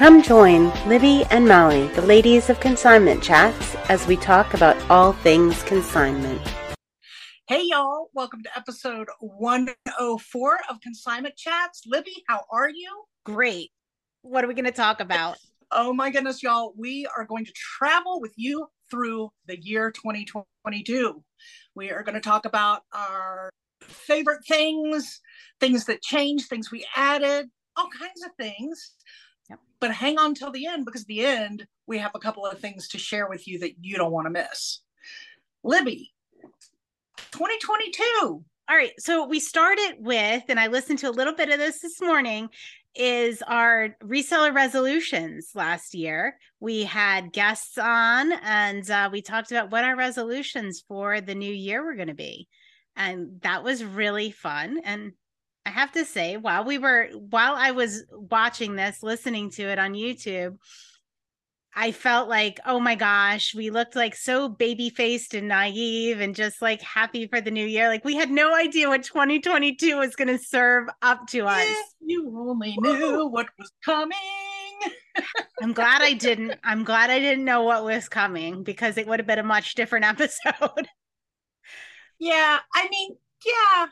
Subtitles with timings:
[0.00, 5.12] Come join Libby and Molly, the ladies of Consignment Chats, as we talk about all
[5.12, 6.40] things consignment.
[7.46, 8.08] Hey, y'all.
[8.14, 11.82] Welcome to episode 104 of Consignment Chats.
[11.86, 13.04] Libby, how are you?
[13.26, 13.72] Great.
[14.22, 15.36] What are we going to talk about?
[15.72, 16.72] Oh, my goodness, y'all.
[16.76, 21.22] We are going to travel with you through the year 2022.
[21.76, 23.50] We are going to talk about our
[23.82, 25.20] favorite things,
[25.60, 28.96] things that changed, things we added, all kinds of things.
[29.50, 29.58] Yep.
[29.80, 32.88] But hang on till the end because the end, we have a couple of things
[32.88, 34.80] to share with you that you don't want to miss.
[35.62, 36.12] Libby,
[37.32, 38.44] 2022.
[38.70, 38.92] All right.
[38.98, 42.48] So we started with, and I listened to a little bit of this this morning,
[42.94, 46.36] is our reseller resolutions last year.
[46.60, 51.52] We had guests on and uh, we talked about what our resolutions for the new
[51.52, 52.48] year were going to be.
[52.96, 54.80] And that was really fun.
[54.84, 55.12] And
[55.66, 59.78] I have to say, while we were, while I was watching this, listening to it
[59.78, 60.56] on YouTube,
[61.74, 66.34] I felt like, oh my gosh, we looked like so baby faced and naive and
[66.34, 67.88] just like happy for the new year.
[67.88, 71.66] Like we had no idea what 2022 was going to serve up to us.
[71.68, 74.16] If you only knew what was coming.
[75.62, 76.54] I'm glad I didn't.
[76.64, 79.74] I'm glad I didn't know what was coming because it would have been a much
[79.74, 80.88] different episode.
[82.18, 82.58] Yeah.
[82.74, 83.86] I mean, yeah.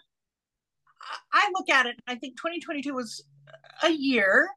[1.32, 3.24] I look at it, I think 2022 was
[3.82, 4.48] a year,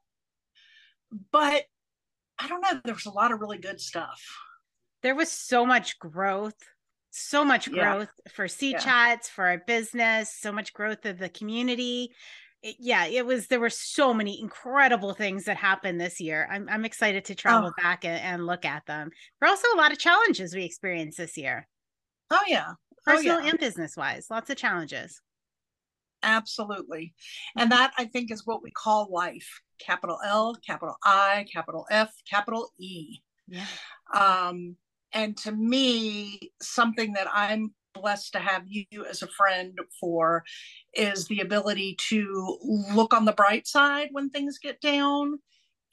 [1.30, 1.64] but
[2.38, 2.80] I don't know.
[2.84, 4.20] There was a lot of really good stuff.
[5.02, 6.56] There was so much growth,
[7.10, 8.32] so much growth yeah.
[8.32, 8.78] for C yeah.
[8.78, 12.12] chats, for our business, so much growth of the community.
[12.62, 13.48] It, yeah, it was.
[13.48, 16.48] There were so many incredible things that happened this year.
[16.50, 17.82] I'm I'm excited to travel oh.
[17.82, 19.10] back and, and, look at them.
[19.40, 21.66] There are also a lot of challenges we experienced this year.
[22.30, 23.50] Oh yeah, oh, personal oh, yeah.
[23.50, 25.20] and business wise, lots of challenges.
[26.22, 27.14] Absolutely.
[27.56, 27.78] And mm-hmm.
[27.78, 32.70] that I think is what we call life capital L, capital I, capital F, capital
[32.78, 33.18] E.
[33.48, 33.66] Yeah.
[34.14, 34.76] Um,
[35.12, 40.44] and to me, something that I'm blessed to have you as a friend for
[40.94, 42.58] is the ability to
[42.94, 45.38] look on the bright side when things get down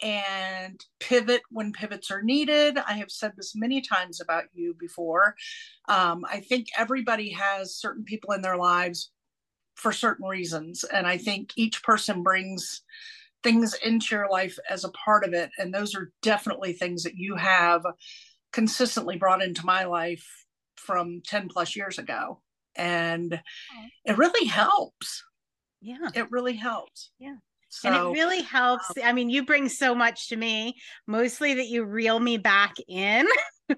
[0.02, 2.78] and pivot when pivots are needed.
[2.78, 5.36] I have said this many times about you before.
[5.90, 9.12] Um, I think everybody has certain people in their lives
[9.80, 10.84] for certain reasons.
[10.84, 12.82] And I think each person brings
[13.44, 15.52] things into your life as a part of it.
[15.58, 17.86] And those are definitely things that you have
[18.52, 20.26] consistently brought into my life
[20.76, 22.42] from 10 plus years ago.
[22.76, 23.42] And
[24.06, 25.24] it really helps.
[25.82, 26.10] Yeah.
[26.14, 27.12] It really helps.
[27.20, 27.36] Yeah.
[27.70, 28.90] So, and it really helps.
[28.98, 30.76] Um, I mean, you bring so much to me,
[31.08, 33.28] mostly that you reel me back in.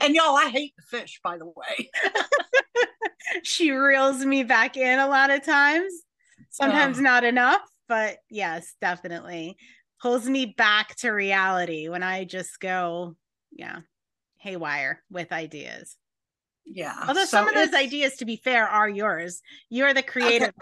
[0.00, 1.90] and y'all, I hate the fish, by the way.
[3.42, 5.92] she reels me back in a lot of times.
[6.50, 9.56] Sometimes not enough, but yes, definitely
[10.00, 13.16] pulls me back to reality when I just go,
[13.52, 13.80] yeah,
[14.38, 15.96] haywire with ideas.
[16.64, 16.94] Yeah.
[17.06, 19.40] Although so some of those ideas, to be fair, are yours.
[19.70, 20.52] You're the creator.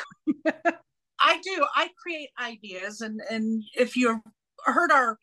[0.46, 0.56] Okay.
[1.20, 1.64] I do.
[1.74, 4.20] I create ideas, and and if you
[4.66, 5.18] heard our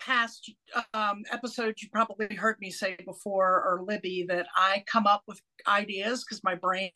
[0.00, 0.52] past
[0.94, 5.40] um, episodes, you probably heard me say before, or Libby, that I come up with
[5.66, 6.90] ideas because my brain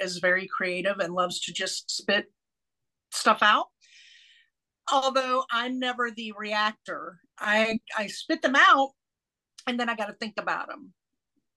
[0.00, 2.26] is very creative and loves to just spit
[3.12, 3.66] stuff out.
[4.90, 8.90] Although I'm never the reactor, I I spit them out,
[9.66, 10.92] and then I got to think about them.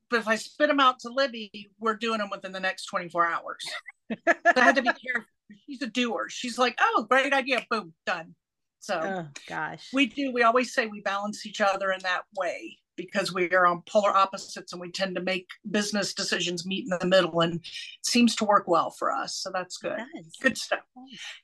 [0.09, 3.25] But if I spit them out to Libby, we're doing them within the next 24
[3.25, 3.63] hours.
[4.11, 5.29] so I had to be careful.
[5.66, 6.28] She's a doer.
[6.29, 7.66] She's like, "Oh, great idea!
[7.69, 8.35] Boom, done."
[8.81, 10.34] So, oh, gosh, we do.
[10.34, 14.09] We always say we balance each other in that way because we are on polar
[14.09, 17.64] opposites and we tend to make business decisions meet in the middle and
[18.03, 19.36] seems to work well for us.
[19.36, 20.00] So that's good.
[20.41, 20.80] Good stuff.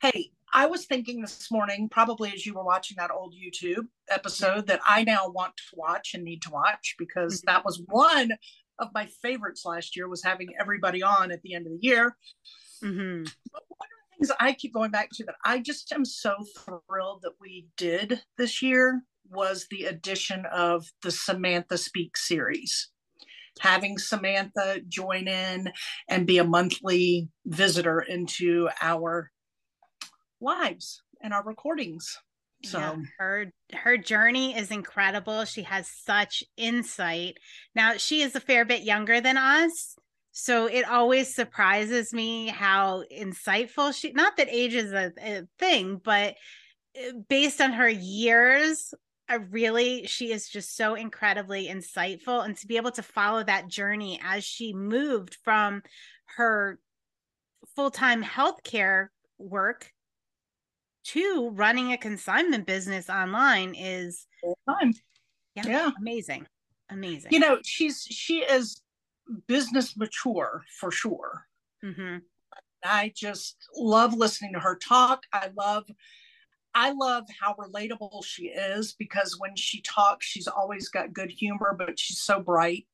[0.01, 4.65] Hey, I was thinking this morning, probably as you were watching that old YouTube episode,
[4.67, 7.53] that I now want to watch and need to watch because mm-hmm.
[7.53, 8.31] that was one
[8.79, 12.15] of my favorites last year was having everybody on at the end of the year.
[12.83, 13.25] Mm-hmm.
[13.51, 17.33] But one things I keep going back to that I just am so thrilled that
[17.39, 22.89] we did this year was the addition of the Samantha Speak series.
[23.59, 25.71] Having Samantha join in
[26.07, 29.31] and be a monthly visitor into our
[30.39, 32.17] lives and our recordings.
[32.63, 35.45] So yeah, her her journey is incredible.
[35.45, 37.37] She has such insight.
[37.75, 39.95] Now she is a fair bit younger than us,
[40.39, 45.99] so it always surprises me how insightful she not that age is a, a thing
[46.03, 46.35] but
[46.95, 48.93] eh, based on her years
[49.27, 53.67] I really she is just so incredibly insightful and to be able to follow that
[53.67, 55.81] journey as she moved from
[56.35, 56.79] her
[57.75, 59.07] full-time healthcare
[59.39, 59.91] work
[61.05, 64.93] to running a consignment business online is Full time.
[65.55, 65.91] yeah, Yeah.
[65.97, 66.45] amazing
[66.91, 68.81] amazing You know, she's she is
[69.47, 71.45] business mature for sure.
[71.83, 72.17] hmm
[72.83, 75.23] I just love listening to her talk.
[75.33, 75.85] I love
[76.75, 81.75] I love how relatable she is because when she talks, she's always got good humor,
[81.75, 82.85] but she's so bright.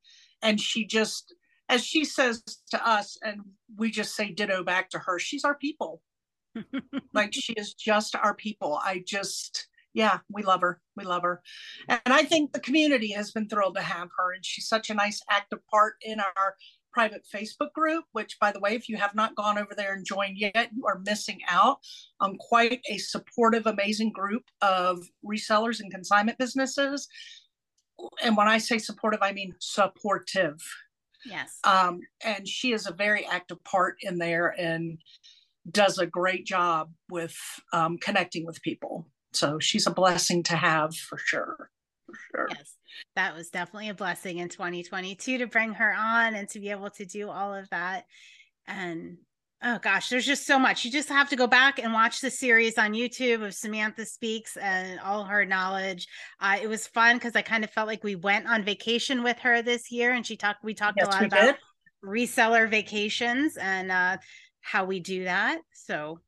[0.41, 1.35] And she just,
[1.67, 2.41] as she says
[2.71, 3.41] to us, and
[3.75, 6.01] we just say ditto back to her, she's our people.
[7.13, 8.79] like she is just our people.
[8.81, 10.81] I just, yeah, we love her.
[10.95, 11.41] We love her.
[11.87, 14.33] And I think the community has been thrilled to have her.
[14.33, 16.55] And she's such a nice active part in our
[16.91, 20.05] private Facebook group, which, by the way, if you have not gone over there and
[20.05, 21.77] joined yet, you are missing out
[22.19, 27.07] on quite a supportive, amazing group of resellers and consignment businesses.
[28.23, 30.61] And when I say supportive, I mean supportive.
[31.25, 34.99] yes Um, and she is a very active part in there and
[35.71, 37.35] does a great job with
[37.71, 39.07] um, connecting with people.
[39.33, 41.69] So she's a blessing to have for sure.
[42.05, 42.47] For sure.
[42.49, 42.75] yes
[43.15, 46.89] that was definitely a blessing in 2022 to bring her on and to be able
[46.91, 48.05] to do all of that
[48.67, 49.17] and
[49.63, 52.29] oh gosh there's just so much you just have to go back and watch the
[52.29, 56.07] series on youtube of samantha speaks and all her knowledge
[56.39, 59.39] uh, it was fun because i kind of felt like we went on vacation with
[59.39, 61.55] her this year and she talked we talked Yes, a lot about did.
[62.05, 64.17] reseller vacations and uh,
[64.61, 66.19] how we do that so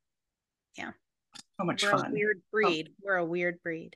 [1.60, 2.90] So much we're a weird breed.
[3.02, 3.96] We're a weird breed.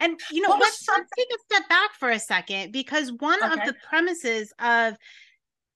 [0.00, 3.42] And you know, What let's, let's take a step back for a second because one
[3.42, 4.94] of the premises of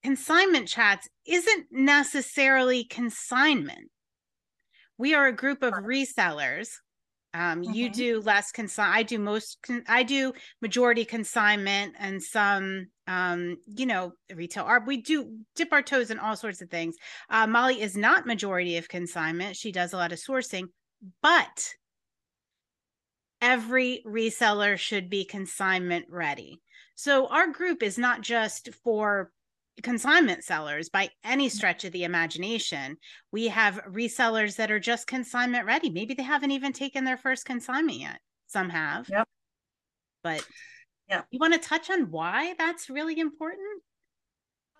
[0.03, 3.89] consignment chats isn't necessarily consignment.
[4.97, 6.69] We are a group of resellers.
[7.33, 7.93] Um, you Mhm.
[7.93, 8.91] do less consign.
[8.91, 9.59] I do most.
[9.61, 14.87] Con- I do majority consignment and some, um, you know, retail art.
[14.87, 16.95] We do dip our toes in all sorts of things.
[17.29, 19.55] Uh, Molly is not majority of consignment.
[19.55, 20.69] She does a lot of sourcing,
[21.21, 21.73] but
[23.41, 26.61] every reseller should be consignment ready.
[26.95, 29.31] So our group is not just for
[29.81, 31.55] consignment sellers by any mm-hmm.
[31.55, 32.97] stretch of the imagination.
[33.31, 35.89] We have resellers that are just consignment ready.
[35.89, 38.19] Maybe they haven't even taken their first consignment yet.
[38.47, 39.07] Some have.
[39.09, 39.27] Yep.
[40.23, 40.45] But
[41.07, 41.21] Yeah.
[41.31, 43.83] you want to touch on why that's really important?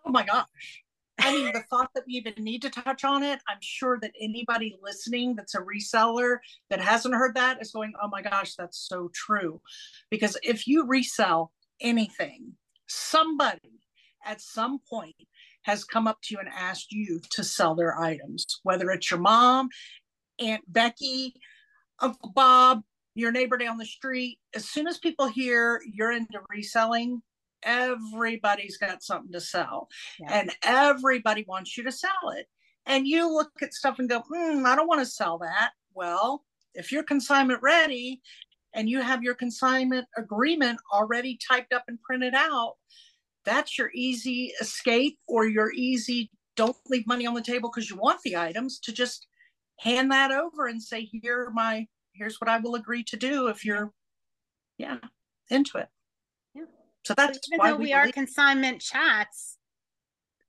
[0.06, 0.84] Oh my gosh.
[1.20, 4.12] I mean, the thought that we even need to touch on it, I'm sure that
[4.20, 6.38] anybody listening that's a reseller
[6.70, 9.62] that hasn't heard that is going, oh my gosh, that's so true.
[10.10, 11.52] Because if you resell
[11.82, 12.54] anything,
[12.88, 13.80] somebody
[14.26, 15.16] at some point
[15.64, 19.20] has come up to you and asked you to sell their items, whether it's your
[19.20, 19.70] mom,
[20.40, 21.34] Aunt Becky,
[22.00, 22.82] Uncle Bob,
[23.14, 24.40] your neighbor down the street.
[24.56, 27.22] As soon as people hear you're into reselling,
[27.64, 29.90] everybody's got something to sell
[30.20, 30.40] Yeah.
[30.40, 32.48] and everybody wants you to sell it.
[32.86, 35.72] And you look at stuff and go, hmm, I don't want to sell that.
[35.94, 38.22] Well, if you're consignment ready
[38.74, 42.76] and you have your consignment agreement already typed up and printed out,
[43.46, 47.96] that's your easy escape or your easy don't leave money on the table because you
[47.96, 49.28] want the items to just
[49.80, 53.64] hand that over and say, here my here's what I will agree to do if
[53.64, 53.94] you're
[54.78, 54.98] yeah,
[55.50, 55.88] into it.
[57.06, 59.58] So that's even why though we, we are consignment chats,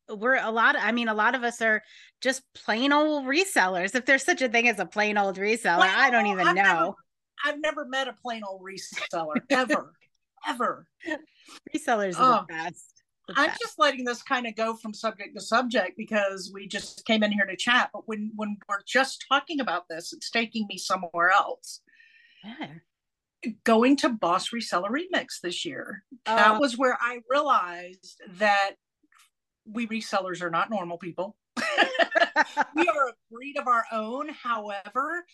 [0.08, 0.74] we're a lot.
[0.76, 1.82] of, I mean, a lot of us are
[2.20, 3.94] just plain old resellers.
[3.94, 6.54] If there's such a thing as a plain old reseller, Plain I don't even I've
[6.56, 6.96] never- know.
[7.44, 9.94] I've never met a plain old reseller ever,
[10.48, 10.86] ever.
[11.74, 13.02] Resellers are the best.
[13.28, 13.60] the I'm best.
[13.60, 17.32] just letting this kind of go from subject to subject because we just came in
[17.32, 17.88] here to chat.
[17.94, 21.80] But when when we're just talking about this, it's taking me somewhere else.
[22.44, 22.66] Yeah.
[23.64, 26.04] Going to Boss Reseller Remix this year.
[26.26, 26.36] Oh.
[26.36, 28.72] that was where I realized that
[29.64, 31.36] we resellers are not normal people.
[31.56, 34.28] we are a breed of our own.
[34.28, 35.24] However,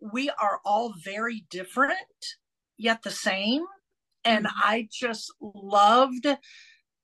[0.00, 1.96] we are all very different,
[2.76, 3.64] yet the same.
[4.24, 4.52] And Mhm.
[4.56, 6.26] I just loved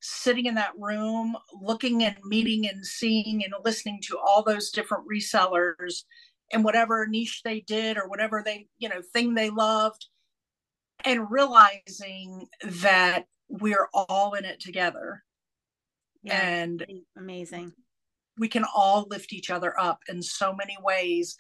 [0.01, 5.05] sitting in that room, looking and meeting and seeing and listening to all those different
[5.09, 6.05] resellers
[6.53, 10.07] and whatever niche they did or whatever they, you know, thing they loved,
[11.05, 15.23] and realizing that we're all in it together
[16.23, 16.41] yeah.
[16.41, 17.73] and Amazing.
[18.39, 21.37] we can all lift each other up in so many ways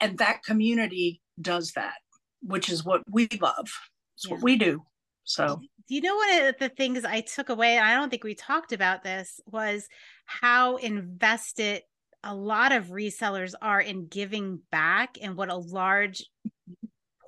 [0.00, 1.94] and that community does that
[2.42, 3.68] which is what we love
[4.16, 4.34] it's Yeah.
[4.34, 4.82] what we do
[5.24, 7.78] so Do you know one of the things I took away?
[7.78, 9.88] I don't think we talked about this was
[10.24, 11.82] how invested
[12.22, 16.24] a lot of resellers are in giving back and what a large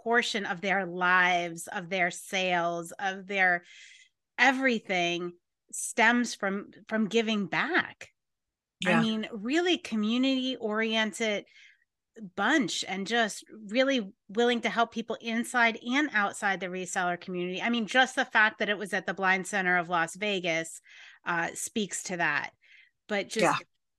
[0.09, 3.63] portion of their lives, of their sales, of their
[4.39, 5.33] everything
[5.71, 8.09] stems from from giving back.
[8.87, 11.45] I mean, really community oriented
[12.37, 17.61] bunch and just really willing to help people inside and outside the reseller community.
[17.61, 20.81] I mean, just the fact that it was at the Blind Center of Las Vegas
[21.27, 22.53] uh, speaks to that.
[23.09, 23.57] But just yeah.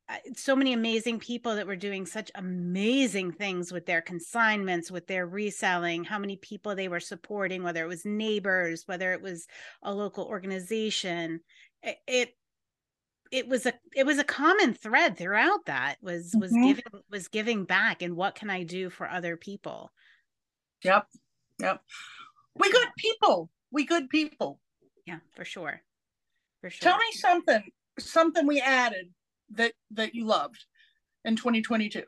[0.09, 5.05] Uh, so many amazing people that were doing such amazing things with their consignments, with
[5.05, 9.45] their reselling, how many people they were supporting, whether it was neighbors, whether it was
[9.83, 11.41] a local organization.
[11.83, 12.35] It, it
[13.31, 16.67] it was a it was a common thread throughout that was was mm-hmm.
[16.67, 19.91] giving was giving back and what can i do for other people?
[20.83, 21.07] Yep
[21.59, 21.81] yep.
[22.55, 23.49] We good people.
[23.71, 24.59] We good people.
[25.05, 25.81] Yeah for sure.
[26.61, 26.91] For sure.
[26.91, 27.63] Tell me something
[27.99, 29.09] something we added
[29.51, 30.65] that that you loved
[31.25, 32.03] in 2022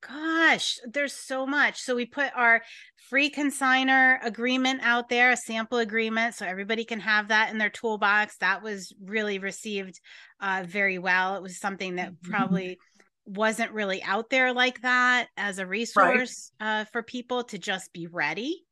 [0.00, 1.80] gosh, there's so much.
[1.80, 2.62] So we put our
[3.08, 7.70] free consigner agreement out there, a sample agreement, so everybody can have that in their
[7.70, 8.36] toolbox.
[8.38, 10.00] That was really received
[10.40, 11.36] uh, very well.
[11.36, 12.30] It was something that mm-hmm.
[12.30, 12.78] probably
[13.26, 16.80] wasn't really out there like that as a resource right.
[16.80, 18.64] uh, for people to just be ready.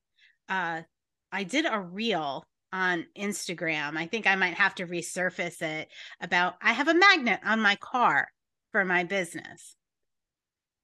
[0.48, 0.82] Uh,
[1.30, 3.96] I did a reel on Instagram.
[3.96, 5.88] I think I might have to resurface it
[6.20, 8.28] about I have a magnet on my car
[8.72, 9.74] for my business.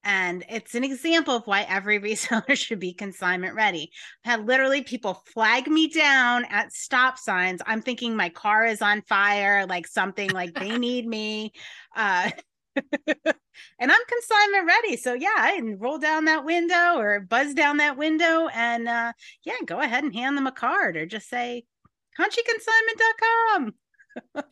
[0.07, 3.91] And it's an example of why every reseller should be consignment ready.
[4.25, 7.63] I've had literally people flag me down at stop signs.
[7.67, 11.53] I'm thinking my car is on fire, like something like they need me.
[11.97, 12.31] Uh,
[12.77, 14.97] and I'm consignment ready.
[14.97, 19.13] So yeah, I can roll down that window or buzz down that window and uh,
[19.45, 21.65] yeah, go ahead and hand them a card or just say
[22.19, 23.75] conchiconsignment.com.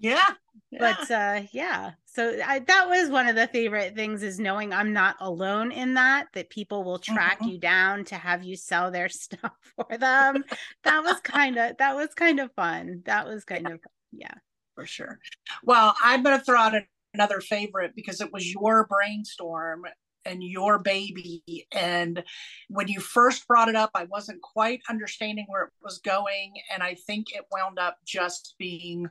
[0.01, 0.35] yeah,
[0.79, 4.93] but uh yeah so I, that was one of the favorite things is knowing i'm
[4.93, 7.51] not alone in that that people will track mm-hmm.
[7.51, 10.45] you down to have you sell their stuff for them
[10.85, 13.75] that was kind of that was kind of fun that was kind yeah.
[13.75, 13.81] of
[14.13, 14.35] yeah
[14.75, 15.19] for sure
[15.65, 16.75] well i'm going to throw out
[17.15, 19.85] another favorite because it was your brainstorm
[20.25, 22.23] and your baby and
[22.69, 26.83] when you first brought it up i wasn't quite understanding where it was going and
[26.83, 29.09] i think it wound up just being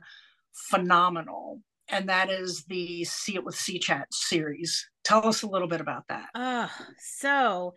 [0.52, 1.60] phenomenal.
[1.88, 4.88] And that is the See It with C Chat series.
[5.04, 6.28] Tell us a little bit about that.
[6.34, 7.74] Oh, so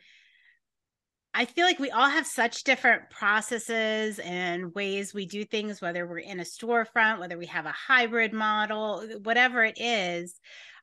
[1.33, 6.07] I feel like we all have such different processes and ways we do things, whether
[6.07, 10.39] we're in a storefront, whether we have a hybrid model, whatever it is.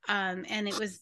[0.09, 1.01] Um, and it was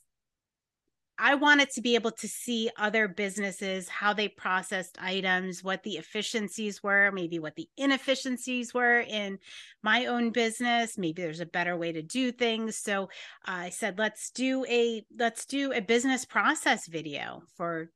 [1.23, 5.99] I wanted to be able to see other businesses, how they processed items, what the
[5.99, 9.39] efficiencies were, maybe what the inefficiencies were in
[9.83, 10.97] my own business.
[10.97, 12.79] Maybe there's a better way to do things.
[12.79, 13.05] So
[13.47, 17.91] uh, I said, let's do a let's do a business process video for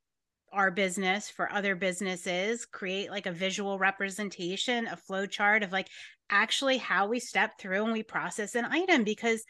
[0.52, 5.88] our business for other businesses create like a visual representation a flow chart of like
[6.31, 9.43] actually how we step through and we process an item because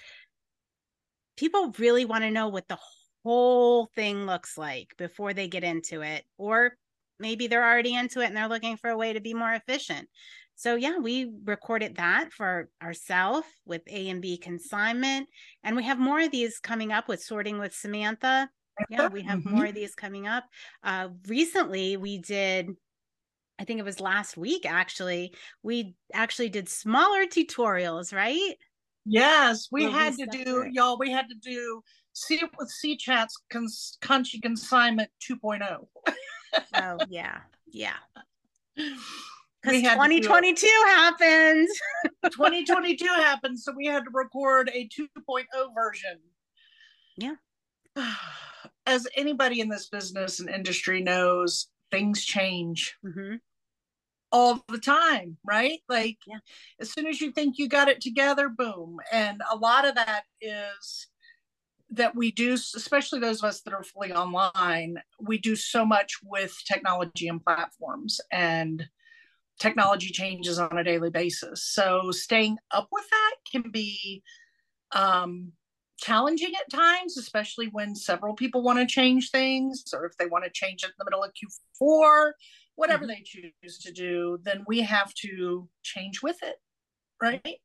[1.36, 2.78] people really want to know what the
[3.24, 6.76] whole thing looks like before they get into it or
[7.18, 10.08] maybe they're already into it and they're looking for a way to be more efficient.
[10.56, 15.28] So yeah we recorded that for ourselves with a and b consignment
[15.64, 18.50] and we have more of these coming up with sorting with samantha.
[18.90, 19.56] Yeah we have mm-hmm.
[19.56, 20.44] more of these coming up.
[20.82, 22.70] Uh recently we did
[23.58, 28.54] i think it was last week actually we actually did smaller tutorials right?
[29.06, 31.82] Yes we had to do y'all we had to do
[32.14, 35.86] See it with C Chat's cons- Conchi Consignment 2.0.
[36.74, 37.40] oh, yeah.
[37.66, 37.96] Yeah.
[39.62, 41.68] Because 2022 happened.
[42.24, 43.58] 2022 happened.
[43.58, 45.44] So we had to record a 2.0
[45.74, 46.18] version.
[47.16, 47.36] Yeah.
[48.86, 52.94] As anybody in this business and industry knows, things change.
[53.02, 53.36] Mm-hmm
[54.34, 55.78] all the time, right?
[55.88, 56.38] Like yeah.
[56.80, 58.98] as soon as you think you got it together, boom.
[59.12, 61.06] And a lot of that is
[61.96, 66.18] that we do, especially those of us that are fully online, we do so much
[66.22, 68.88] with technology and platforms, and
[69.58, 71.64] technology changes on a daily basis.
[71.64, 74.22] So staying up with that can be
[74.92, 75.52] um,
[75.98, 80.44] challenging at times, especially when several people want to change things, or if they want
[80.44, 82.32] to change it in the middle of Q4,
[82.76, 83.08] whatever mm-hmm.
[83.08, 86.56] they choose to do, then we have to change with it,
[87.22, 87.60] right?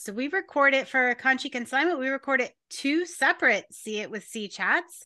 [0.00, 1.98] So we record it for Conchi Consignment.
[1.98, 5.04] We record it two separate See It with C chats.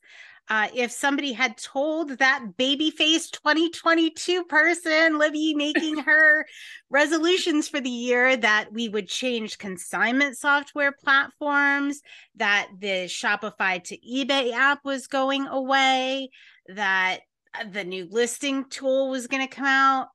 [0.48, 6.46] Uh, if somebody had told that baby face 2022 person, Libby, making her
[6.90, 12.00] resolutions for the year that we would change consignment software platforms,
[12.36, 16.28] that the Shopify to eBay app was going away,
[16.68, 17.22] that
[17.72, 20.10] the new listing tool was going to come out,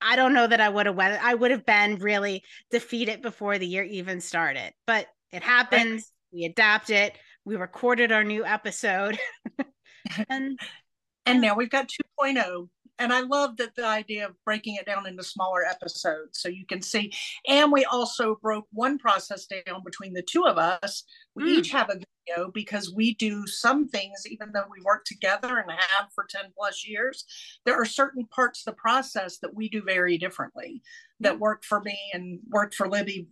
[0.00, 1.22] I don't know that I would have went.
[1.22, 4.72] I would have been really defeated before the year even started.
[4.86, 6.12] But it happens.
[6.32, 7.16] We adapt it.
[7.44, 9.18] we recorded our new episode.
[10.28, 10.58] and
[11.26, 11.90] and now we've got
[12.20, 12.68] 2.0
[13.00, 16.66] and I love that the idea of breaking it down into smaller episodes so you
[16.66, 17.12] can see.
[17.48, 21.04] And we also broke one process down between the two of us.
[21.34, 21.58] We mm.
[21.58, 25.70] each have a video because we do some things, even though we work together and
[25.70, 27.24] have for 10 plus years.
[27.64, 30.82] There are certain parts of the process that we do very differently
[31.20, 31.40] that mm.
[31.40, 33.28] work for me and work for Libby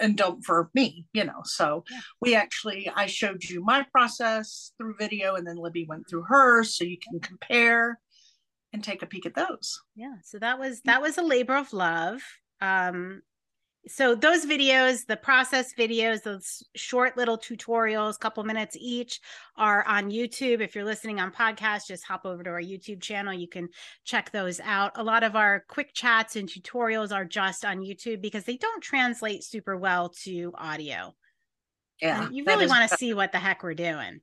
[0.00, 1.40] and don't for me, you know.
[1.44, 2.00] So yeah.
[2.20, 6.76] we actually, I showed you my process through video, and then Libby went through hers,
[6.76, 7.98] so you can compare
[8.72, 9.80] and take a peek at those.
[9.94, 10.16] Yeah.
[10.22, 12.22] So that was that was a labor of love.
[12.60, 13.22] Um
[13.86, 19.20] so those videos, the process videos, those short little tutorials, couple minutes each,
[19.56, 20.60] are on YouTube.
[20.60, 23.32] If you're listening on podcast, just hop over to our YouTube channel.
[23.32, 23.68] You can
[24.04, 24.92] check those out.
[24.96, 28.82] A lot of our quick chats and tutorials are just on YouTube because they don't
[28.82, 31.14] translate super well to audio.
[32.02, 34.20] Yeah, and you really want to see what the heck we're doing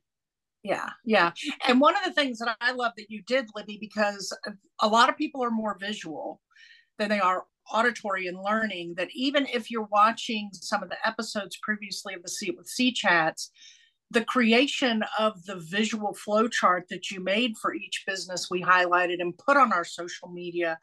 [0.66, 1.32] yeah yeah.
[1.66, 4.36] And one of the things that i love that you did libby because
[4.80, 6.40] a lot of people are more visual
[6.98, 11.58] than they are auditory and learning that even if you're watching some of the episodes
[11.62, 13.50] previously of the see it with c chats
[14.10, 19.20] the creation of the visual flow chart that you made for each business we highlighted
[19.20, 20.78] and put on our social media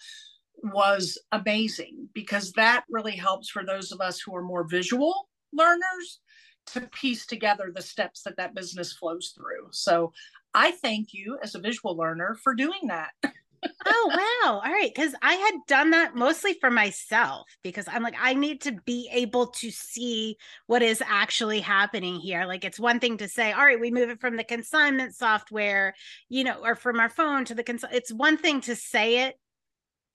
[0.64, 6.20] was amazing because that really helps for those of us who are more visual learners
[6.68, 9.68] to piece together the steps that that business flows through.
[9.72, 10.14] So
[10.54, 13.12] I thank you as a visual learner for doing that.
[13.86, 18.16] oh wow all right because i had done that mostly for myself because i'm like
[18.20, 20.36] i need to be able to see
[20.68, 24.10] what is actually happening here like it's one thing to say all right we move
[24.10, 25.94] it from the consignment software
[26.30, 29.36] you know or from our phone to the cons- it's one thing to say it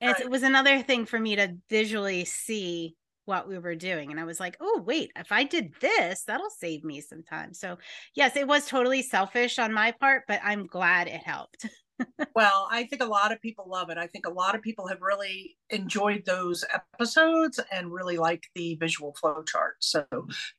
[0.01, 0.21] and right.
[0.21, 2.95] it was another thing for me to visually see
[3.29, 4.09] what we were doing.
[4.09, 7.53] And I was like, oh, wait, if I did this, that'll save me some time.
[7.53, 7.77] So,
[8.15, 11.67] yes, it was totally selfish on my part, but I'm glad it helped.
[12.35, 13.99] well, I think a lot of people love it.
[13.99, 18.75] I think a lot of people have really enjoyed those episodes and really like the
[18.79, 19.75] visual flow chart.
[19.79, 20.05] So,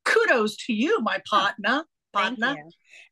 [0.04, 1.85] kudos to you, my partner.
[2.12, 2.56] Partner.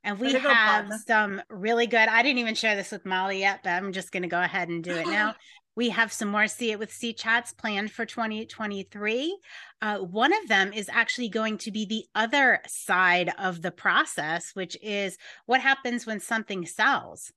[0.03, 2.09] And we have some really good.
[2.09, 4.69] I didn't even share this with Molly yet, but I'm just going to go ahead
[4.69, 5.35] and do it now.
[5.79, 9.39] We have some more See It with C chats planned for 2023.
[9.81, 14.51] Uh, one of them is actually going to be the other side of the process,
[14.55, 17.31] which is what happens when something sells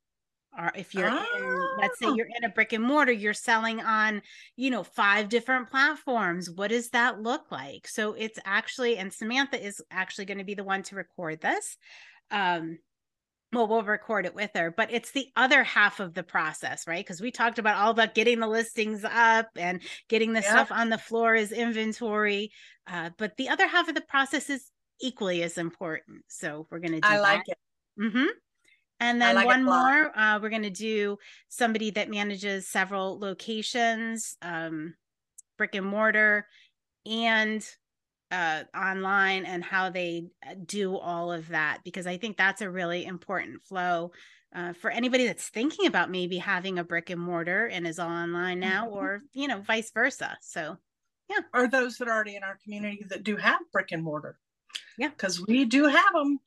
[0.58, 1.26] or if you're oh.
[1.38, 2.16] in let's say oh.
[2.16, 4.22] you're in a brick and mortar you're selling on
[4.58, 9.66] you know five different platforms what does that look like so it's actually and samantha
[9.66, 11.78] is actually going to be the one to record this
[12.32, 12.78] um
[13.54, 17.06] well we'll record it with her but it's the other half of the process right
[17.06, 20.90] because we talked about all about getting the listings up and getting the stuff on
[20.90, 22.52] the floor as inventory
[22.88, 24.70] uh, but the other half of the process is
[25.02, 27.58] equally as important so we're going to do i like that.
[27.98, 28.28] it mm-hmm.
[29.00, 31.18] and then like one more uh, we're going to do
[31.50, 34.94] somebody that manages several locations um,
[35.58, 36.46] brick and mortar
[37.06, 37.66] and
[38.32, 42.70] uh, online and how they uh, do all of that because I think that's a
[42.70, 44.12] really important flow
[44.56, 48.10] uh, for anybody that's thinking about maybe having a brick and mortar and is all
[48.10, 48.96] online now, mm-hmm.
[48.96, 50.38] or you know, vice versa.
[50.42, 50.78] So,
[51.30, 54.38] yeah, or those that are already in our community that do have brick and mortar.
[54.98, 56.40] Yeah, because we do have them.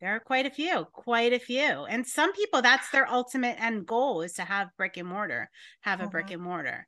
[0.00, 3.86] There are quite a few, quite a few, and some people that's their ultimate end
[3.86, 5.50] goal is to have brick and mortar,
[5.82, 6.12] have a mm-hmm.
[6.12, 6.86] brick and mortar.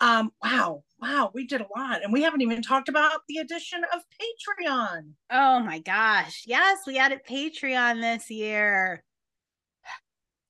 [0.00, 2.02] Um, wow, wow, we did a lot.
[2.04, 5.12] And we haven't even talked about the addition of Patreon.
[5.30, 6.44] Oh my gosh.
[6.46, 9.02] Yes, we added Patreon this year.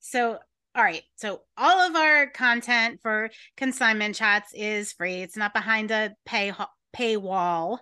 [0.01, 0.39] So,
[0.75, 1.03] all right.
[1.17, 5.17] So, all of our content for consignment chats is free.
[5.17, 6.53] It's not behind a pay
[6.97, 7.79] paywall.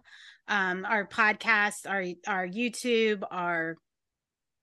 [0.48, 3.76] Um, our podcast, our our YouTube, our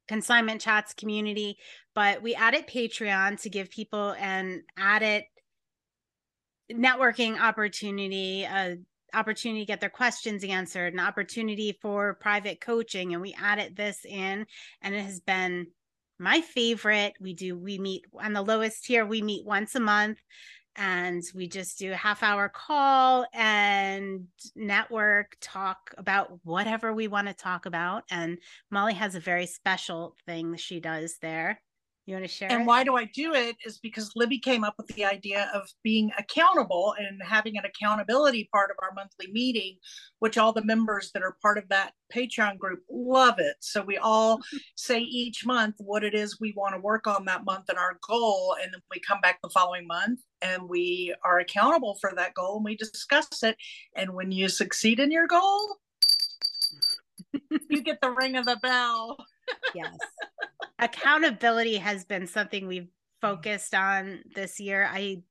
[0.08, 1.58] consignment chats community,
[1.96, 5.24] but we added Patreon to give people an added
[6.72, 8.78] networking opportunity, a
[9.14, 13.14] opportunity to get their questions answered, an opportunity for private coaching.
[13.14, 14.46] And we added this in,
[14.82, 15.68] and it has been
[16.20, 17.14] my favorite.
[17.20, 20.20] We do, we meet on the lowest tier, we meet once a month
[20.76, 27.28] and we just do a half hour call and network talk about whatever we want
[27.28, 28.38] to talk about and
[28.72, 31.62] molly has a very special thing she does there
[32.06, 32.52] you want to share?
[32.52, 32.66] And it?
[32.66, 33.56] why do I do it?
[33.66, 38.50] Is because Libby came up with the idea of being accountable and having an accountability
[38.52, 39.78] part of our monthly meeting,
[40.20, 43.56] which all the members that are part of that Patreon group love it.
[43.62, 44.42] So we all
[44.76, 47.98] say each month what it is we want to work on that month and our
[48.06, 48.58] goal.
[48.62, 52.58] And then we come back the following month and we are accountable for that goal
[52.58, 53.56] and we discuss it.
[53.96, 55.78] And when you succeed in your goal,
[57.70, 59.18] you get the ring of the bell.
[59.76, 59.96] Yes.
[60.80, 62.90] Accountability has been something we've
[63.22, 64.88] focused on this year.
[64.92, 65.22] I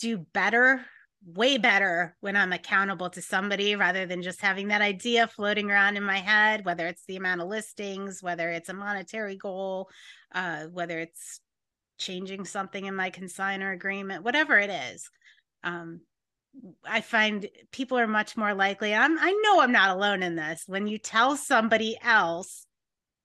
[0.00, 0.84] do better,
[1.24, 5.96] way better when I'm accountable to somebody rather than just having that idea floating around
[5.96, 9.90] in my head, whether it's the amount of listings, whether it's a monetary goal,
[10.34, 11.40] uh, whether it's
[11.98, 15.08] changing something in my consigner agreement, whatever it is.
[15.62, 16.00] Um,
[16.84, 18.94] I find people are much more likely.
[18.94, 20.64] I'm I know I'm not alone in this.
[20.66, 22.66] When you tell somebody else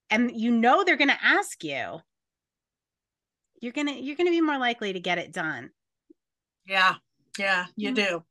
[0.10, 2.00] and you know they're going to ask you,
[3.62, 5.72] you're going to you're going to be more likely to get it done.
[6.66, 6.96] Yeah.
[7.38, 7.96] Yeah, you mm-hmm.
[7.96, 8.24] do.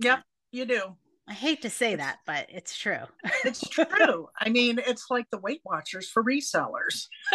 [0.00, 0.96] Yep, you do.
[1.28, 3.04] I hate to say that, but it's true.
[3.44, 4.28] it's true.
[4.38, 7.08] I mean, it's like the Weight Watchers for resellers.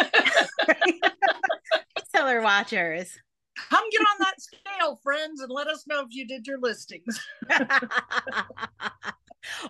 [1.98, 3.18] Reseller watchers.
[3.56, 7.20] Come get on that scale, friends, and let us know if you did your listings.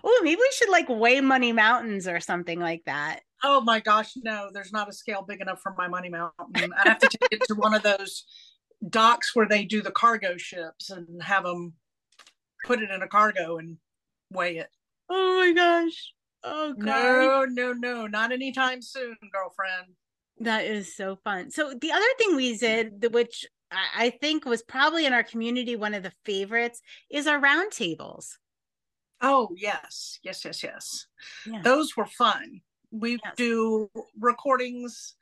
[0.03, 3.21] oh, maybe we should like weigh Money Mountains or something like that.
[3.43, 6.71] Oh my gosh, no, there's not a scale big enough for my Money Mountain.
[6.77, 8.25] I have to take it to one of those
[8.89, 11.73] docks where they do the cargo ships and have them
[12.65, 13.77] put it in a cargo and
[14.31, 14.69] weigh it.
[15.09, 16.13] Oh my gosh.
[16.43, 17.49] Oh God.
[17.53, 19.93] No, no, no, not anytime soon, girlfriend.
[20.39, 21.51] That is so fun.
[21.51, 23.45] So the other thing we did, which
[23.95, 28.37] I think was probably in our community one of the favorites, is our roundtables.
[29.21, 31.07] Oh yes, yes, yes, yes.
[31.45, 31.61] Yeah.
[31.63, 32.61] Those were fun.
[32.91, 33.33] We yes.
[33.35, 35.15] do recordings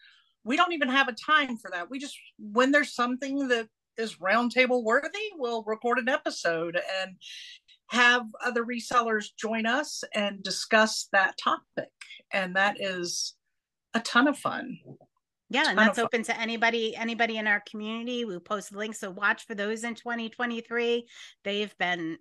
[0.43, 1.89] we don't even have a time for that.
[1.89, 7.15] We just when there's something that is roundtable worthy, we'll record an episode and
[7.89, 11.89] have other resellers join us and discuss that topic.
[12.31, 13.35] And that is
[13.93, 14.79] a ton of fun.
[15.51, 18.23] Yeah, and that's open to anybody anybody in our community.
[18.23, 21.05] We post links, so watch for those in 2023.
[21.43, 22.17] They've been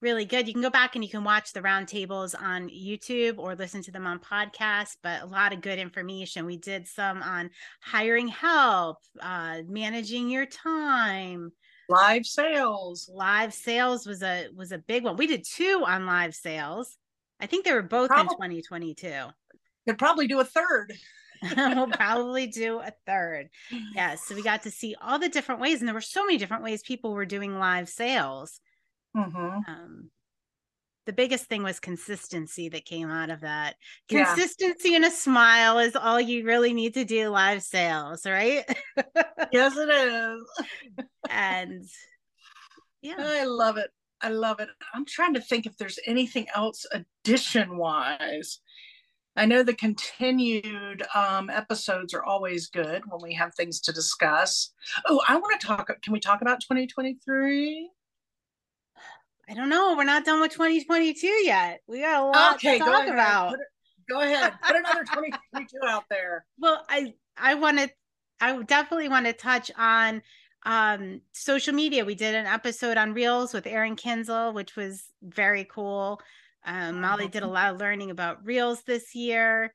[0.00, 0.48] really good.
[0.48, 3.92] You can go back and you can watch the roundtables on YouTube or listen to
[3.92, 6.46] them on podcasts, but a lot of good information.
[6.46, 11.52] We did some on hiring help, uh, managing your time,
[11.88, 13.08] live sales.
[13.12, 15.16] Live sales was a was a big one.
[15.16, 16.96] We did two on live sales.
[17.38, 19.12] I think they were both probably, in 2022.
[19.86, 20.92] Could probably do a third.
[21.56, 23.48] we'll probably do a third.
[23.70, 23.82] Yes.
[23.94, 26.38] Yeah, so we got to see all the different ways, and there were so many
[26.38, 28.60] different ways people were doing live sales.
[29.16, 29.70] Mm-hmm.
[29.70, 30.10] Um,
[31.06, 33.76] the biggest thing was consistency that came out of that.
[34.10, 34.96] Consistency yeah.
[34.96, 38.64] and a smile is all you really need to do live sales, right?
[39.52, 40.42] yes, it is.
[41.30, 41.84] and
[43.00, 43.90] yeah, I love it.
[44.20, 44.68] I love it.
[44.92, 48.60] I'm trying to think if there's anything else addition wise.
[49.38, 54.72] I know the continued um, episodes are always good when we have things to discuss.
[55.06, 55.90] Oh, I want to talk.
[56.02, 57.88] Can we talk about 2023?
[59.48, 59.94] I don't know.
[59.96, 61.80] We're not done with 2022 yet.
[61.86, 63.54] We got a lot okay, to talk go about.
[63.54, 63.60] It,
[64.10, 64.54] go ahead.
[64.60, 66.44] Put another 2022 out there.
[66.58, 67.90] Well, I I want to
[68.40, 70.20] I definitely want to touch on
[70.66, 72.04] um social media.
[72.04, 76.20] We did an episode on Reels with Aaron Kinzel, which was very cool.
[76.68, 79.74] Um, Molly did a lot of learning about Reels this year.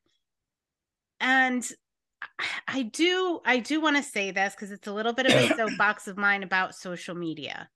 [1.19, 1.67] And
[2.67, 5.55] I do I do want to say this because it's a little bit of a
[5.55, 7.67] soapbox of mine about social media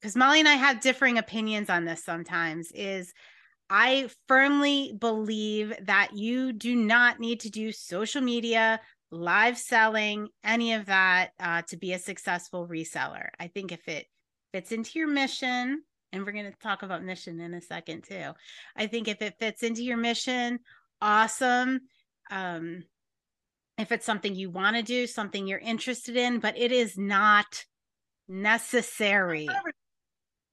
[0.00, 3.12] because Molly and I have differing opinions on this sometimes, is
[3.68, 10.72] I firmly believe that you do not need to do social media, live selling, any
[10.72, 13.28] of that uh, to be a successful reseller.
[13.38, 14.06] I think if it
[14.52, 18.32] fits into your mission, and we're going to talk about mission in a second too.
[18.76, 20.60] I think if it fits into your mission,
[21.00, 21.80] awesome.
[22.30, 22.84] Um,
[23.78, 27.64] if it's something you want to do, something you're interested in, but it is not
[28.28, 29.48] necessary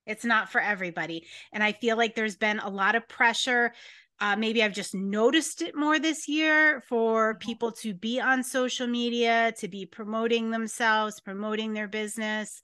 [0.08, 1.28] it's not for everybody.
[1.52, 3.74] And I feel like there's been a lot of pressure.
[4.20, 7.40] Uh, maybe I've just noticed it more this year for mm-hmm.
[7.40, 12.64] people to be on social media, to be promoting themselves, promoting their business.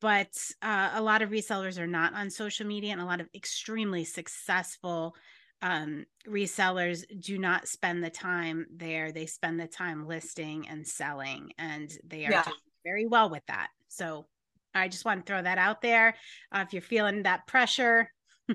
[0.00, 0.32] But
[0.62, 4.04] uh, a lot of resellers are not on social media, and a lot of extremely
[4.04, 5.14] successful
[5.60, 9.10] um, resellers do not spend the time there.
[9.10, 12.44] They spend the time listing and selling, and they are yeah.
[12.44, 13.68] doing very well with that.
[13.88, 14.26] So
[14.74, 16.14] I just want to throw that out there.
[16.52, 18.12] Uh, if you're feeling that pressure,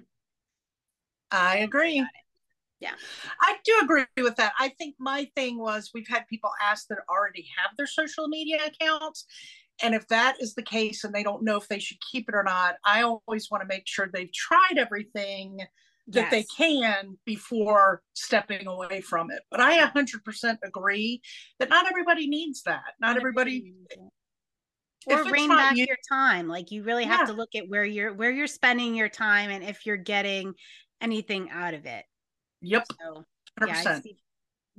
[1.31, 2.05] I agree.
[2.79, 2.95] Yeah.
[3.39, 4.53] I do agree with that.
[4.59, 8.57] I think my thing was we've had people ask that already have their social media
[8.65, 9.25] accounts.
[9.81, 12.35] And if that is the case and they don't know if they should keep it
[12.35, 15.57] or not, I always want to make sure they've tried everything
[16.07, 16.31] that yes.
[16.31, 19.41] they can before stepping away from it.
[19.49, 21.21] But I 100% agree
[21.59, 22.93] that not everybody needs that.
[22.99, 23.73] Not everybody
[25.07, 27.25] or rein back you, your time like you really have yeah.
[27.25, 30.53] to look at where you're where you're spending your time and if you're getting
[31.01, 32.05] anything out of it
[32.63, 32.85] Yep.
[32.99, 33.23] So,
[33.61, 33.67] 100%.
[33.67, 34.17] yeah, I see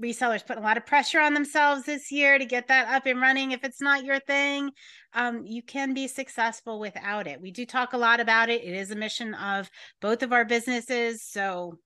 [0.00, 3.20] resellers putting a lot of pressure on themselves this year to get that up and
[3.20, 3.52] running.
[3.52, 4.70] If it's not your thing,
[5.12, 7.40] um, you can be successful without it.
[7.40, 8.64] We do talk a lot about it.
[8.64, 11.22] It is a mission of both of our businesses.
[11.22, 11.78] So,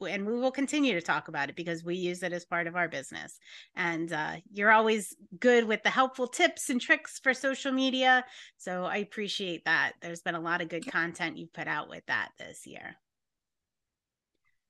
[0.00, 2.74] and we will continue to talk about it because we use it as part of
[2.74, 3.38] our business.
[3.76, 8.24] And uh, you're always good with the helpful tips and tricks for social media.
[8.56, 9.92] So I appreciate that.
[10.00, 12.96] There's been a lot of good content you've put out with that this year.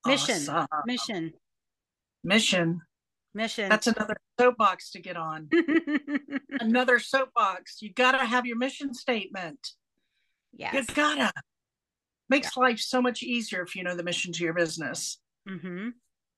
[0.07, 0.67] Mission, Awesome.
[0.87, 1.33] mission,
[2.23, 2.81] Mission.
[3.35, 3.69] mission.
[3.69, 5.49] That's another soapbox to get on.
[6.61, 7.81] another soapbox.
[7.81, 9.59] You got to have your mission statement.
[10.53, 10.75] yes.
[10.75, 11.33] You gotta.
[12.29, 15.19] Makes life so much easier if you know the mission to your business.
[15.49, 15.89] hmm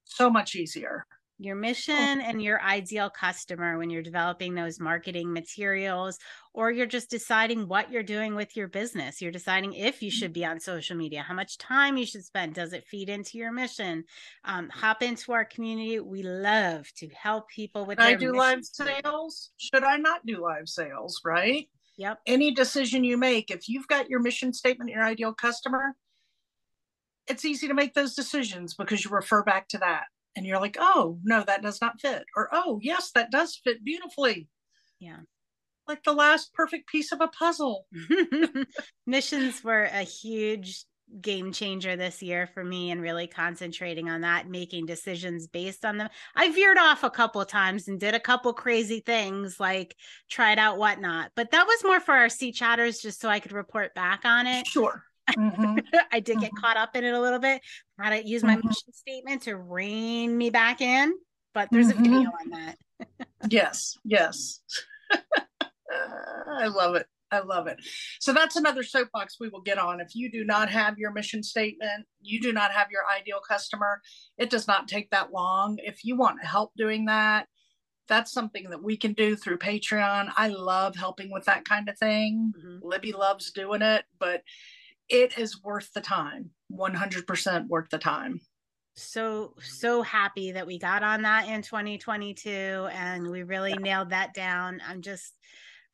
[0.04, 1.06] So much easier.
[1.42, 6.18] Your mission and your ideal customer when you're developing those marketing materials,
[6.54, 9.20] or you're just deciding what you're doing with your business.
[9.20, 12.54] You're deciding if you should be on social media, how much time you should spend.
[12.54, 14.04] Does it feed into your mission?
[14.44, 15.98] Um, hop into our community.
[15.98, 19.50] We love to help people with I do mission live sales?
[19.56, 21.20] Should I not do live sales?
[21.24, 21.68] Right?
[21.96, 22.20] Yep.
[22.26, 25.96] Any decision you make, if you've got your mission statement, your ideal customer,
[27.26, 30.04] it's easy to make those decisions because you refer back to that
[30.36, 32.24] and you're like, oh, no, that does not fit.
[32.36, 34.48] Or, oh, yes, that does fit beautifully.
[34.98, 35.18] Yeah.
[35.88, 37.86] Like the last perfect piece of a puzzle.
[39.06, 40.84] Missions were a huge
[41.20, 45.98] game changer this year for me and really concentrating on that, making decisions based on
[45.98, 46.08] them.
[46.34, 49.96] I veered off a couple times and did a couple crazy things like
[50.30, 53.52] tried out whatnot, but that was more for our sea chatters just so I could
[53.52, 54.66] report back on it.
[54.66, 55.04] Sure.
[55.30, 55.82] Mhm.
[56.12, 56.60] I did get Mhm.
[56.60, 57.62] caught up in it a little bit.
[58.00, 58.64] Had to use my Mhm.
[58.64, 61.14] mission statement to rein me back in,
[61.54, 62.78] but there's a video on that.
[63.50, 64.60] yes, yes.
[65.90, 67.06] I love it.
[67.30, 67.78] I love it.
[68.20, 70.00] So that's another soapbox we will get on.
[70.00, 74.02] If you do not have your mission statement, you do not have your ideal customer,
[74.36, 75.78] it does not take that long.
[75.78, 77.48] If you want help doing that,
[78.06, 80.30] that's something that we can do through Patreon.
[80.36, 82.52] I love helping with that kind of thing.
[82.58, 82.80] Mhm.
[82.82, 84.42] Libby loves doing it, but
[85.12, 86.50] it is worth the time.
[86.72, 88.40] 100% worth the time.
[88.94, 92.50] so so happy that we got on that in 2022
[92.92, 94.80] and we really nailed that down.
[94.86, 95.34] I'm just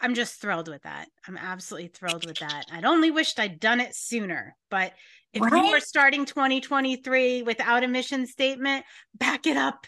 [0.01, 1.09] i'm just thrilled with that.
[1.27, 2.65] I'm absolutely thrilled with that.
[2.73, 4.93] I'd only wished i'd done it sooner but
[5.33, 9.87] if we were starting 2023 without a mission statement back it up.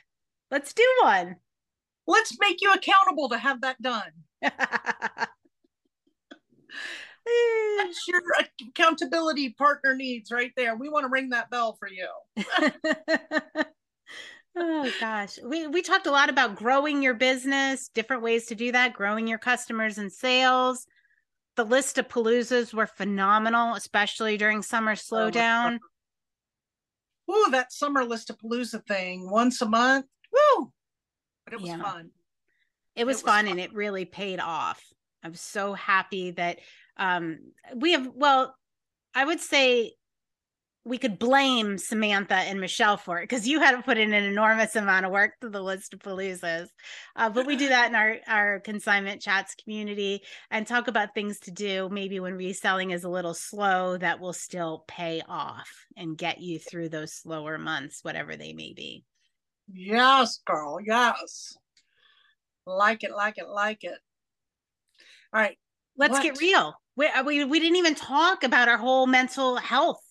[0.51, 1.37] Let's do one.
[2.07, 4.13] Let's make you accountable to have that done.
[7.79, 8.23] That's your
[8.69, 10.77] accountability partner needs right there.
[10.77, 12.09] We want to ring that bell for you.
[14.57, 18.73] oh gosh we we talked a lot about growing your business different ways to do
[18.73, 20.87] that growing your customers and sales
[21.55, 25.79] the list-a-paloozas were phenomenal especially during summer oh, slowdown
[27.31, 30.07] Ooh, that summer list-a-Palooza thing once a month.
[30.33, 30.73] Woo!
[31.45, 31.81] But it was Yeah.
[31.81, 32.11] fun.
[32.97, 33.53] it was was fun fun.
[33.53, 34.83] and it really paid off
[35.23, 36.59] i'm so happy that
[37.01, 37.39] um
[37.77, 38.55] we have well
[39.15, 39.93] i would say
[40.85, 44.25] we could blame samantha and michelle for it because you had to put in an
[44.25, 46.69] enormous amount of work to the list-a-paloozas
[47.17, 51.39] uh, but we do that in our our consignment chats community and talk about things
[51.41, 56.17] to do maybe when reselling is a little slow that will still pay off and
[56.17, 59.05] get you through those slower months whatever they may be
[59.73, 60.79] Yes, girl.
[60.85, 61.57] Yes.
[62.67, 63.99] Like it, like it, like it.
[65.33, 65.57] All right.
[65.97, 66.23] let's What?
[66.23, 70.03] get real we, uh, we we didn't even talk about our whole mental health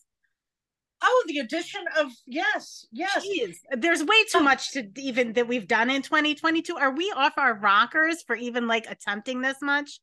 [1.01, 3.25] Oh, the addition of yes, yes.
[3.25, 6.75] Jeez, there's way too much to even that we've done in 2022.
[6.75, 10.01] Are we off our rockers for even like attempting this much?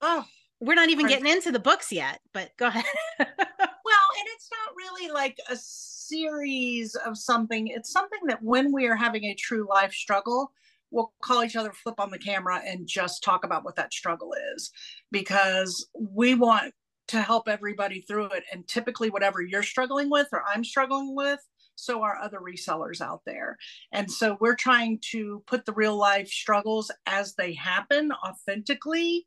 [0.00, 0.24] Oh,
[0.60, 2.84] We're not even getting into the books yet, but go ahead.
[3.18, 7.66] well, and it's not really like a series of something.
[7.66, 10.52] It's something that when we are having a true life struggle,
[10.92, 14.32] we'll call each other, flip on the camera, and just talk about what that struggle
[14.54, 14.70] is
[15.10, 16.72] because we want
[17.08, 18.44] to help everybody through it.
[18.52, 21.40] And typically, whatever you're struggling with or I'm struggling with,
[21.74, 23.56] so are other resellers out there.
[23.92, 29.26] And so we're trying to put the real life struggles as they happen authentically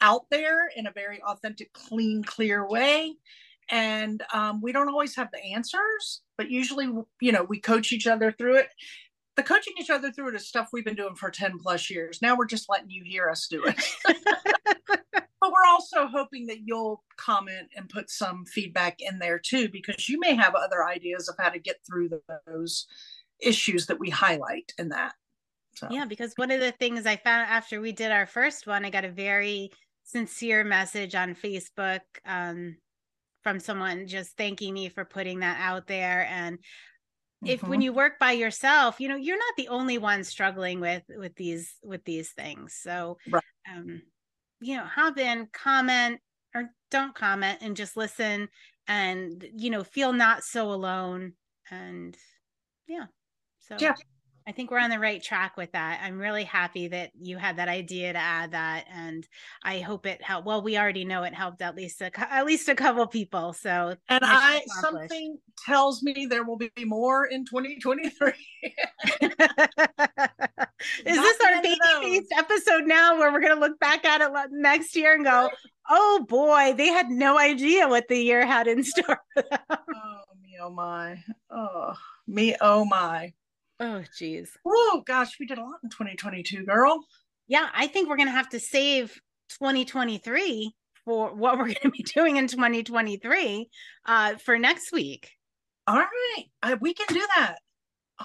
[0.00, 3.14] out there in a very authentic, clean, clear way.
[3.70, 6.86] And um, we don't always have the answers, but usually,
[7.20, 8.68] you know, we coach each other through it.
[9.36, 12.20] The coaching each other through it is stuff we've been doing for 10 plus years.
[12.20, 13.82] Now we're just letting you hear us do it.
[15.42, 20.08] but we're also hoping that you'll comment and put some feedback in there too, because
[20.08, 22.10] you may have other ideas of how to get through
[22.46, 22.86] those
[23.40, 25.14] issues that we highlight in that.
[25.74, 28.84] So, yeah, because one of the things I found after we did our first one,
[28.84, 29.70] I got a very
[30.04, 32.76] sincere message on Facebook um,
[33.42, 36.26] from someone just thanking me for putting that out there.
[36.30, 36.58] And
[37.44, 37.82] if when Mhm.
[37.82, 41.76] you work by yourself you know you're not the only one struggling with with these
[41.82, 43.42] with these things so Right.
[43.70, 44.02] um
[44.60, 46.20] you know hop in comment
[46.54, 48.48] or don't comment and just listen
[48.88, 51.32] and you know feel not so alone
[51.70, 52.16] and
[52.86, 53.06] yeah
[53.60, 53.94] so Yeah.
[54.46, 56.00] I think we're on the right track with that.
[56.02, 59.26] I'm really happy that you had that idea to add that, and
[59.64, 60.46] I hope it helped.
[60.46, 63.52] Well, we already know it helped at least a, at least a couple people.
[63.52, 68.32] So and I something tells me there will be more in 2023.
[71.06, 74.30] Is this our baby faced episode now where we're going to look back at it
[74.50, 75.50] next year and go,
[75.88, 80.70] oh boy, they had no idea what the year had in store oh me oh
[80.70, 81.22] my.
[81.50, 81.94] Oh
[82.26, 83.32] me oh my.
[83.82, 84.56] Oh, geez.
[84.64, 87.04] Oh gosh, we did a lot in 2022, girl.
[87.48, 89.20] Yeah, I think we're going to have to save
[89.58, 90.72] 2023
[91.04, 93.68] for what we're going to be doing in 2023
[94.06, 95.30] uh, for next week.
[95.88, 97.56] All right, I, we can do that.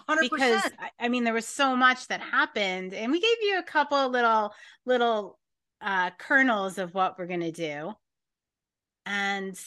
[0.08, 0.17] 100%.
[0.30, 3.63] because I- I mean there was so much that happened and we gave you a
[3.63, 4.54] couple little
[4.86, 5.39] little
[5.82, 7.93] uh kernels of what we're going to do
[9.08, 9.60] and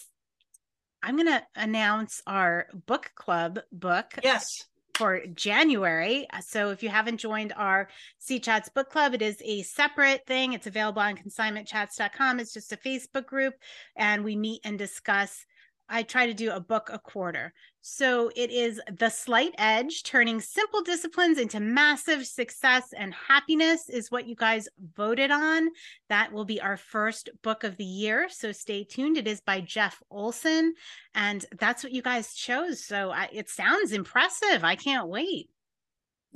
[1.03, 4.67] I'm going to announce our book club book yes.
[5.01, 6.27] For January.
[6.43, 10.53] So if you haven't joined our C Chats book club, it is a separate thing.
[10.53, 12.39] It's available on consignmentchats.com.
[12.39, 13.55] It's just a Facebook group
[13.97, 15.47] and we meet and discuss.
[15.91, 17.53] I try to do a book a quarter.
[17.81, 24.11] So it is The Slight Edge, turning simple disciplines into massive success and happiness is
[24.11, 25.69] what you guys voted on.
[26.09, 28.29] That will be our first book of the year.
[28.31, 29.17] So stay tuned.
[29.17, 30.75] It is by Jeff Olson
[31.15, 32.85] and that's what you guys chose.
[32.85, 34.63] So I, it sounds impressive.
[34.63, 35.51] I can't wait.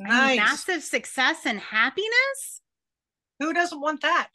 [0.01, 0.37] I mean, Nice.
[0.38, 2.61] massive success and happiness.
[3.38, 4.29] Who doesn't want that?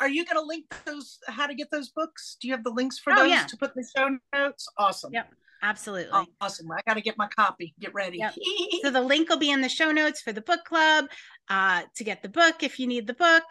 [0.00, 1.18] Are you going to link those?
[1.26, 2.36] How to get those books?
[2.40, 3.44] Do you have the links for Oh, those yeah.
[3.46, 4.68] to put in the show notes?
[4.76, 5.12] Awesome.
[5.12, 5.32] Yep.
[5.62, 6.10] Absolutely.
[6.12, 6.70] Oh, awesome.
[6.70, 7.74] I got to get my copy.
[7.80, 8.18] Get ready.
[8.18, 8.34] Yep.
[8.82, 11.06] So the link will be in the show notes for the book club
[11.48, 13.42] uh, to get the book if you need the book,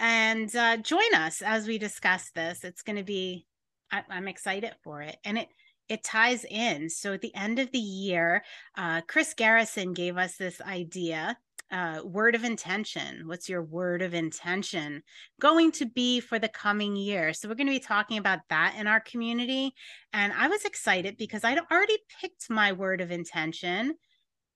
[0.00, 2.64] and uh, join us as we discuss this.
[2.64, 3.46] It's going to be.
[3.92, 5.48] I, I'm excited for it, and it
[5.88, 6.88] it ties in.
[6.88, 8.42] So at the end of the year,
[8.76, 11.36] uh, Chris Garrison gave us this idea.
[11.72, 13.22] Uh, word of intention.
[13.26, 15.02] What's your word of intention
[15.40, 17.32] going to be for the coming year?
[17.32, 19.72] So, we're going to be talking about that in our community.
[20.12, 23.94] And I was excited because I'd already picked my word of intention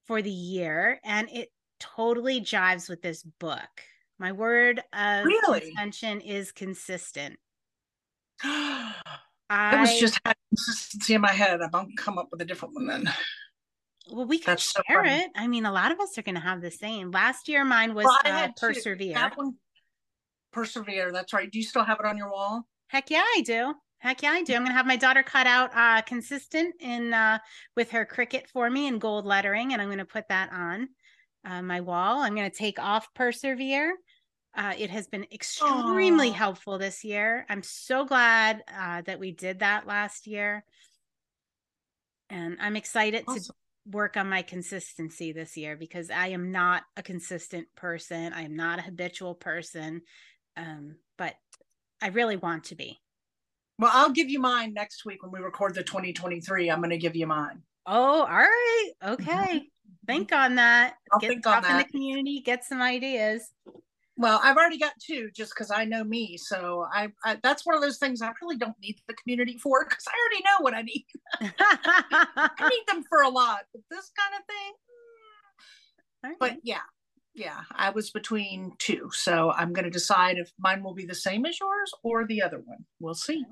[0.07, 1.49] for the year and it
[1.81, 3.71] totally jives with this book.
[4.19, 5.69] My word of Really?
[5.69, 7.39] intention is consistent.
[9.49, 11.61] I was just had consistency in my head.
[11.63, 13.13] I'm going to come up with a different one then.
[14.11, 15.17] Well, we can so share funny.
[15.17, 15.31] it.
[15.35, 17.11] I mean, a lot of us are going to have the same.
[17.11, 19.15] Last year, mine was Well, uh, persevere.
[19.15, 19.55] That one,
[20.53, 21.13] persevere.
[21.13, 21.51] That's right.
[21.51, 22.67] Do you still have it on your wall?
[22.89, 23.75] Heck yeah, I do.
[23.99, 24.55] Heck yeah, I do.
[24.55, 27.39] I'm gonna have my daughter cut out uh consistent in uh
[27.77, 30.89] with her Cricut for me in gold lettering, and I'm gonna put that on
[31.45, 32.21] uh, my wall.
[32.21, 33.97] I'm gonna take off persevere.
[34.55, 36.33] Uh, it has been extremely Aw.
[36.33, 37.45] helpful this year.
[37.49, 40.65] I'm so glad uh, that we did that last year,
[42.31, 43.57] and I'm excited to Awesome.
[43.91, 48.33] Work on my consistency this year because I am not a consistent person.
[48.33, 50.03] I am not a habitual person,
[50.57, 51.35] um, but
[52.03, 52.99] I really want to be.
[53.79, 56.71] Well, I'll give you mine next week when we record the 2023.
[56.71, 57.63] I'm going to give you mine.
[57.87, 58.91] Oh, all right.
[59.05, 59.63] Okay.
[60.07, 60.95] Think on that.
[61.13, 63.51] I'll Get think on talk in the community, get some ideas.
[64.19, 66.37] Well, I've already got two just because I know me.
[66.39, 69.85] So I, I that's one of those things I really don't need the community for
[69.85, 71.07] because I already know what I need.
[72.59, 74.73] I need them for a lot, but this kind of thing.
[76.25, 76.29] mm.
[76.31, 76.81] All But yeah,
[77.35, 81.15] yeah, I was between two, so I'm going to decide if mine will be the
[81.15, 82.87] same as yours or the other one.
[82.99, 83.45] We'll see.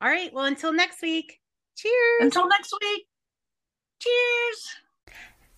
[0.00, 0.32] All right.
[0.32, 1.40] Well, until next week.
[1.76, 2.20] Cheers.
[2.20, 3.06] Until next week.
[4.00, 4.76] Cheers.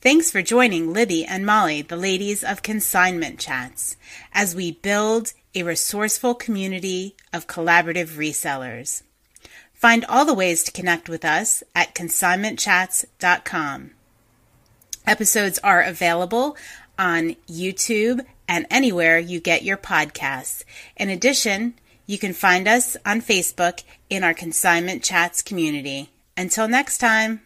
[0.05, 3.97] Thanks for joining Libby and Molly, the ladies of Consignment Chats,
[4.35, 9.01] as we build a resourceful community of collaborative resellers.
[9.73, 13.93] Find all the ways to connect with us at consignmentchats.com.
[15.07, 16.59] Episodes are available
[16.99, 20.65] on YouTube and anywhere you get your podcasts.
[20.99, 26.11] In addition, you can find us on Facebook in our Consignment Chats community.
[26.37, 27.41] Until next time.